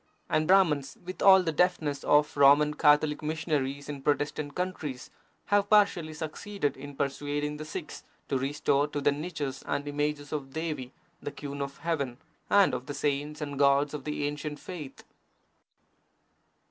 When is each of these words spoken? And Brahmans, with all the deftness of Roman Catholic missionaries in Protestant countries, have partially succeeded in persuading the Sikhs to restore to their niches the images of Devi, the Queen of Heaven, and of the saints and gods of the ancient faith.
And 0.31 0.47
Brahmans, 0.47 0.97
with 1.05 1.21
all 1.21 1.43
the 1.43 1.51
deftness 1.51 2.03
of 2.03 2.35
Roman 2.35 2.73
Catholic 2.73 3.21
missionaries 3.21 3.87
in 3.87 4.01
Protestant 4.01 4.55
countries, 4.55 5.11
have 5.45 5.69
partially 5.69 6.15
succeeded 6.15 6.75
in 6.75 6.95
persuading 6.95 7.57
the 7.57 7.65
Sikhs 7.65 8.03
to 8.27 8.39
restore 8.39 8.87
to 8.87 8.99
their 8.99 9.13
niches 9.13 9.59
the 9.59 9.83
images 9.85 10.33
of 10.33 10.53
Devi, 10.53 10.91
the 11.21 11.31
Queen 11.31 11.61
of 11.61 11.77
Heaven, 11.77 12.17
and 12.49 12.73
of 12.73 12.87
the 12.87 12.95
saints 12.95 13.41
and 13.41 13.59
gods 13.59 13.93
of 13.93 14.03
the 14.05 14.25
ancient 14.25 14.59
faith. 14.59 15.03